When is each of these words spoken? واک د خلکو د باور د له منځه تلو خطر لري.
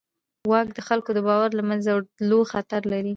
واک 0.49 0.67
د 0.77 0.79
خلکو 0.87 1.09
د 1.13 1.19
باور 1.27 1.49
د 1.51 1.55
له 1.59 1.63
منځه 1.69 1.89
تلو 2.17 2.39
خطر 2.51 2.81
لري. 2.93 3.09